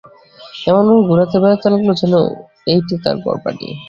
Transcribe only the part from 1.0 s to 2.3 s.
ঘুরে বেড়াতে লাগল, যেন